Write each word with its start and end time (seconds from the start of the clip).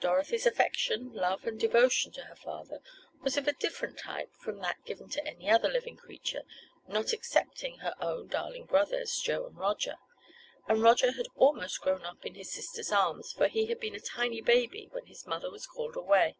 Dorothy's 0.00 0.46
affection, 0.46 1.12
love 1.12 1.46
and 1.46 1.60
devotion 1.60 2.10
to 2.12 2.22
her 2.22 2.34
father 2.34 2.80
was 3.22 3.36
of 3.36 3.46
a 3.46 3.52
different 3.52 3.98
type 3.98 4.32
from 4.34 4.60
that 4.60 4.82
given 4.86 5.10
to 5.10 5.26
any 5.26 5.50
other 5.50 5.68
living 5.68 5.98
creature, 5.98 6.44
not 6.88 7.12
excepting 7.12 7.76
her 7.80 7.94
own 8.00 8.28
darling 8.28 8.64
brothers, 8.64 9.20
Joe 9.22 9.44
and 9.44 9.54
Roger, 9.58 9.96
and 10.68 10.82
Roger 10.82 11.12
had 11.12 11.26
almost 11.36 11.82
grown 11.82 12.02
up 12.06 12.24
in 12.24 12.34
his 12.34 12.50
sister's 12.50 12.90
arms, 12.92 13.30
for 13.30 13.46
he 13.48 13.66
had 13.66 13.78
been 13.78 13.94
a 13.94 14.00
tiny 14.00 14.40
baby 14.40 14.88
when 14.90 15.04
his 15.04 15.26
mother 15.26 15.50
was 15.50 15.66
called 15.66 15.96
away. 15.96 16.38